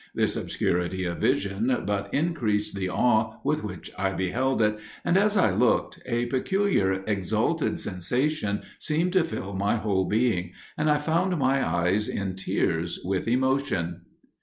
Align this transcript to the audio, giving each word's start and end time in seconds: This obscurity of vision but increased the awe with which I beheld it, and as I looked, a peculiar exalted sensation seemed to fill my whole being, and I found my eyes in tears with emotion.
This 0.15 0.35
obscurity 0.35 1.03
of 1.03 1.19
vision 1.19 1.81
but 1.85 2.11
increased 2.11 2.73
the 2.75 2.89
awe 2.89 3.35
with 3.43 3.63
which 3.63 3.91
I 3.99 4.13
beheld 4.13 4.59
it, 4.63 4.79
and 5.05 5.15
as 5.15 5.37
I 5.37 5.51
looked, 5.51 5.99
a 6.07 6.25
peculiar 6.25 7.03
exalted 7.05 7.79
sensation 7.79 8.63
seemed 8.79 9.13
to 9.13 9.23
fill 9.23 9.53
my 9.53 9.75
whole 9.75 10.05
being, 10.05 10.53
and 10.75 10.89
I 10.89 10.97
found 10.97 11.37
my 11.37 11.63
eyes 11.63 12.09
in 12.09 12.33
tears 12.35 12.97
with 13.05 13.27
emotion. 13.27 14.01